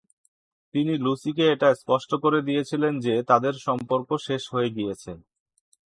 [0.73, 5.11] তিনি লুসিকে এটা স্পষ্ট করে দিয়েছিলেন যে, তাদের সম্পর্ক শেষ হয়ে গিয়েছে।